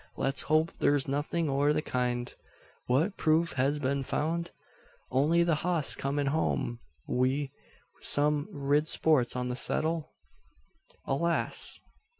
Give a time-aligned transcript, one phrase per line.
[0.17, 2.33] Let's hope thur's nothin' o' the kind.
[2.87, 4.49] What proof hez been found?
[5.11, 7.51] Only the hoss comin' home wi'
[7.99, 10.09] some rid spots on the seddle?"
[11.05, 11.81] "Alas!